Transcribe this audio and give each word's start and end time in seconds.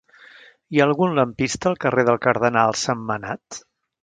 Hi 0.69 0.79
ha 0.79 0.87
algun 0.87 1.13
lampista 1.19 1.69
al 1.73 1.77
carrer 1.85 2.07
del 2.09 2.19
Cardenal 2.27 2.75
Sentmenat? 2.87 3.63